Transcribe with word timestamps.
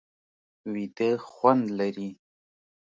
ویده 0.71 1.09
خوند 1.31 1.65
لري 1.77 2.09